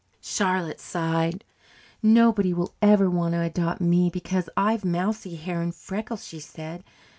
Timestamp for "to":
3.35-3.41